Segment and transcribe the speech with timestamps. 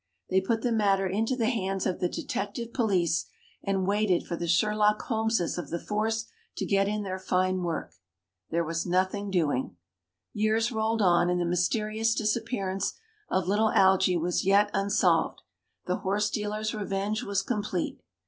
[0.31, 3.27] They put the matter into the hands of the detective police,
[3.63, 6.25] and waited for the Sherlock Holmeses of the force
[6.57, 7.93] to get in their fine work.
[8.49, 9.75] There was nothing doing.
[10.33, 12.95] Years rolled on, and the mysterious disappearance
[13.29, 15.43] of little Algy was yet unsolved.
[15.85, 18.01] The horse dealer's revenge was complete.